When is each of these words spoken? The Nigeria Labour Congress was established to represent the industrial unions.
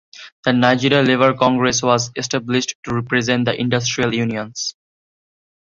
The 0.45 0.51
Nigeria 0.53 1.03
Labour 1.03 1.35
Congress 1.35 1.83
was 1.83 2.09
established 2.15 2.73
to 2.85 2.95
represent 2.95 3.45
the 3.45 3.53
industrial 3.61 4.15
unions. 4.15 4.73